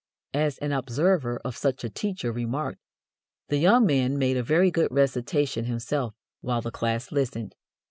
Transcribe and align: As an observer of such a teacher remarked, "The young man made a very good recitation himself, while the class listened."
As 0.33 0.57
an 0.57 0.71
observer 0.71 1.37
of 1.45 1.55
such 1.55 1.83
a 1.83 1.89
teacher 1.91 2.31
remarked, 2.31 2.79
"The 3.49 3.59
young 3.59 3.85
man 3.85 4.17
made 4.17 4.35
a 4.35 4.41
very 4.41 4.71
good 4.71 4.87
recitation 4.91 5.65
himself, 5.65 6.15
while 6.39 6.63
the 6.63 6.71
class 6.71 7.11
listened." 7.11 7.53